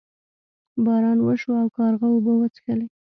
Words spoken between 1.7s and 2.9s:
کارغه اوبه وڅښلې.